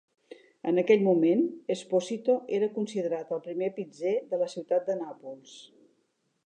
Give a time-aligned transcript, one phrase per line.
[0.69, 1.43] En aquell moment,
[1.75, 5.59] Esposito era considerat el primer pizzer de la ciutat de Nàpols.